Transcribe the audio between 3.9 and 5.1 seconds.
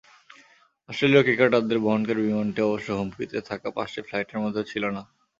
ফ্লাইটের মধ্যে ছিল না।